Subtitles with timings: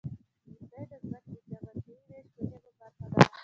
[0.71, 3.19] •غونډۍ د ځمکې د جغرافیوي ویش مهمه برخه ده.